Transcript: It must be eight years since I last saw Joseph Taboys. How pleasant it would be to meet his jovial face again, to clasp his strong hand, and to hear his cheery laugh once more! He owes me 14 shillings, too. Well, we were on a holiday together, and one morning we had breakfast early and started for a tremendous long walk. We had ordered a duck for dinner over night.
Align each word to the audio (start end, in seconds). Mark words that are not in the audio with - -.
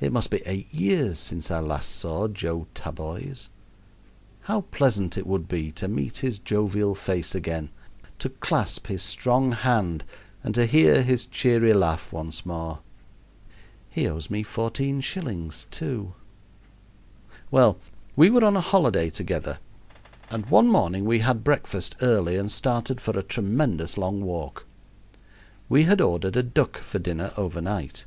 It 0.00 0.10
must 0.10 0.30
be 0.30 0.40
eight 0.46 0.72
years 0.72 1.18
since 1.18 1.50
I 1.50 1.60
last 1.60 1.90
saw 1.90 2.28
Joseph 2.28 2.72
Taboys. 2.72 3.50
How 4.44 4.62
pleasant 4.62 5.18
it 5.18 5.26
would 5.26 5.48
be 5.48 5.70
to 5.72 5.86
meet 5.86 6.16
his 6.24 6.38
jovial 6.38 6.94
face 6.94 7.34
again, 7.34 7.68
to 8.20 8.30
clasp 8.30 8.86
his 8.86 9.02
strong 9.02 9.52
hand, 9.52 10.02
and 10.42 10.54
to 10.54 10.64
hear 10.64 11.02
his 11.02 11.26
cheery 11.26 11.74
laugh 11.74 12.10
once 12.10 12.46
more! 12.46 12.78
He 13.90 14.08
owes 14.08 14.30
me 14.30 14.42
14 14.42 15.02
shillings, 15.02 15.66
too. 15.70 16.14
Well, 17.50 17.76
we 18.16 18.30
were 18.30 18.42
on 18.46 18.56
a 18.56 18.62
holiday 18.62 19.10
together, 19.10 19.58
and 20.30 20.46
one 20.48 20.68
morning 20.68 21.04
we 21.04 21.18
had 21.18 21.44
breakfast 21.44 21.96
early 22.00 22.36
and 22.38 22.50
started 22.50 22.98
for 22.98 23.10
a 23.18 23.22
tremendous 23.22 23.98
long 23.98 24.22
walk. 24.22 24.64
We 25.68 25.82
had 25.82 26.00
ordered 26.00 26.36
a 26.38 26.42
duck 26.42 26.78
for 26.78 26.98
dinner 26.98 27.34
over 27.36 27.60
night. 27.60 28.06